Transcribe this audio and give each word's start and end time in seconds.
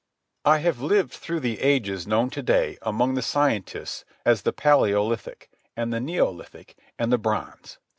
I 0.45 0.57
have 0.57 0.81
lived 0.81 1.13
through 1.13 1.41
the 1.41 1.59
ages 1.61 2.07
known 2.07 2.31
to 2.31 2.41
day 2.41 2.79
among 2.81 3.13
the 3.13 3.21
scientists 3.21 4.03
as 4.25 4.41
the 4.41 4.51
Paleolithic, 4.51 5.51
the 5.77 5.85
Neolithic, 5.99 6.75
and 6.97 7.13
the 7.13 7.19
Bronze. 7.19 7.77